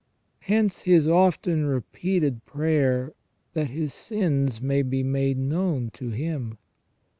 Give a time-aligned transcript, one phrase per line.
[0.39, 3.13] Hence his often repeated prayer
[3.53, 6.57] that his sins may be made known to him.